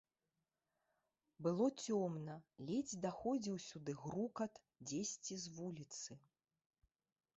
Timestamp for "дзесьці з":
4.93-5.57